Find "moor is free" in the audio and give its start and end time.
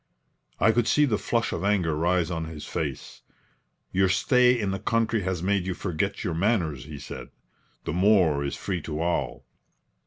7.93-8.81